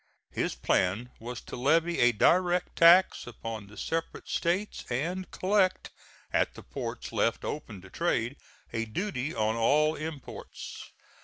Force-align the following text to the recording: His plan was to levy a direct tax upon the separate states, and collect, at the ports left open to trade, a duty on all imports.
His 0.31 0.55
plan 0.55 1.11
was 1.19 1.41
to 1.41 1.55
levy 1.55 1.99
a 1.99 2.11
direct 2.11 2.75
tax 2.75 3.27
upon 3.27 3.67
the 3.67 3.77
separate 3.77 4.27
states, 4.27 4.83
and 4.89 5.29
collect, 5.29 5.91
at 6.33 6.55
the 6.55 6.63
ports 6.63 7.11
left 7.11 7.45
open 7.45 7.81
to 7.81 7.89
trade, 7.91 8.37
a 8.73 8.85
duty 8.85 9.35
on 9.35 9.55
all 9.55 9.93
imports. 9.93 10.89